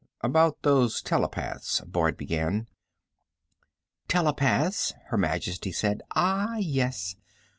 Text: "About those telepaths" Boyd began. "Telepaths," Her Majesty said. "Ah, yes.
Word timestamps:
"About 0.21 0.63
those 0.63 0.99
telepaths" 0.99 1.79
Boyd 1.81 2.17
began. 2.17 2.65
"Telepaths," 4.07 4.93
Her 5.09 5.17
Majesty 5.19 5.71
said. 5.71 6.01
"Ah, 6.15 6.55
yes. 6.57 7.17